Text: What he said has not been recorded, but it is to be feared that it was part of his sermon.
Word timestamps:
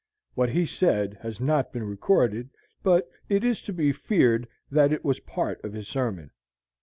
What 0.33 0.49
he 0.49 0.65
said 0.65 1.19
has 1.21 1.39
not 1.39 1.71
been 1.71 1.83
recorded, 1.83 2.49
but 2.81 3.07
it 3.29 3.43
is 3.43 3.61
to 3.61 3.71
be 3.71 3.91
feared 3.91 4.47
that 4.71 4.91
it 4.91 5.05
was 5.05 5.19
part 5.19 5.63
of 5.63 5.73
his 5.73 5.87
sermon. 5.87 6.31